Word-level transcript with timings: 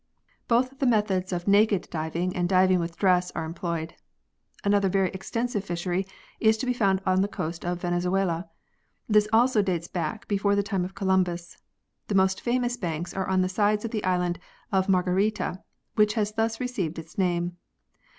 Both 0.47 0.79
the 0.79 0.87
methods 0.87 1.31
of 1.31 1.47
naked 1.47 1.87
diving 1.91 2.35
and 2.35 2.49
diving 2.49 2.79
with 2.79 2.97
dress 2.97 3.29
are 3.35 3.45
employed. 3.45 3.93
Another 4.63 4.89
very 4.89 5.11
extensive 5.11 5.63
fishery 5.63 6.07
is 6.39 6.57
to 6.57 6.65
be 6.65 6.73
found 6.73 7.03
on 7.05 7.21
the 7.21 7.27
coast 7.27 7.63
of 7.63 7.81
Venezuela. 7.81 8.49
This 9.07 9.27
also 9.31 9.61
dates 9.61 9.87
back 9.87 10.27
before 10.27 10.55
the 10.55 10.63
time 10.63 10.83
of 10.83 10.95
Columbus. 10.95 11.55
The 12.07 12.15
most 12.15 12.41
famous 12.41 12.77
banks 12.77 13.13
are 13.13 13.27
on 13.27 13.41
the 13.41 13.47
sides 13.47 13.85
of 13.85 13.91
the 13.91 14.03
island 14.03 14.39
of 14.71 14.89
Margarita 14.89 15.61
which 15.93 16.15
has 16.15 16.31
thus 16.31 16.59
received 16.59 16.97
its 16.97 17.19
name. 17.19 17.57